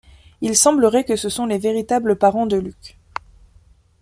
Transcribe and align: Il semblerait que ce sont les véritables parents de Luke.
Il 0.41 0.57
semblerait 0.57 1.03
que 1.03 1.15
ce 1.15 1.29
sont 1.29 1.45
les 1.45 1.59
véritables 1.59 2.15
parents 2.17 2.47
de 2.47 2.57
Luke. 2.57 2.97